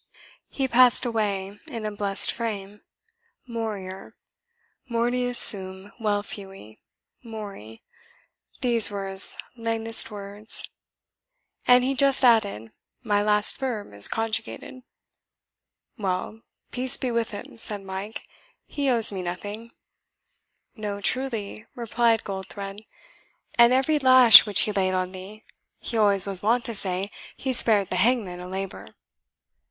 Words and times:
He 0.49 0.67
passed 0.67 1.05
away 1.05 1.59
in 1.67 1.85
a 1.85 1.91
blessed 1.91 2.31
frame. 2.31 2.81
'MORIOR 3.45 4.15
MORTUUS 4.89 5.37
SUM 5.37 5.91
VEL 6.01 6.23
FUI 6.23 6.79
MORI' 7.23 7.83
these 8.61 8.89
were 8.89 9.07
his 9.07 9.37
latest 9.55 10.09
words; 10.09 10.67
and 11.67 11.83
he 11.83 11.93
just 11.93 12.23
added, 12.23 12.71
'my 13.03 13.21
last 13.21 13.59
verb 13.59 13.93
is 13.93 14.07
conjugated." 14.07 14.81
"Well, 15.99 16.39
peace 16.71 16.97
be 16.97 17.11
with 17.11 17.29
him," 17.29 17.59
said 17.59 17.83
Mike, 17.83 18.25
"he 18.65 18.89
owes 18.89 19.11
me 19.11 19.21
nothing." 19.21 19.69
"No, 20.75 20.99
truly," 20.99 21.67
replied 21.75 22.23
Goldthred; 22.23 22.85
"and 23.53 23.71
every 23.71 23.99
lash 23.99 24.47
which 24.47 24.61
he 24.61 24.71
laid 24.71 24.95
on 24.95 25.11
thee, 25.11 25.43
he 25.79 25.95
always 25.95 26.25
was 26.25 26.41
wont 26.41 26.65
to 26.65 26.73
say, 26.73 27.11
he 27.37 27.53
spared 27.53 27.89
the 27.89 27.97
hangman 27.97 28.39
a 28.39 28.47
labour." 28.47 28.87